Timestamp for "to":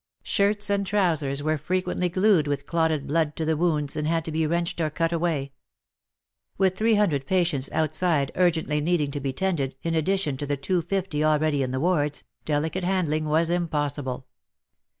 3.35-3.45, 4.25-4.31, 9.11-9.19, 10.37-10.47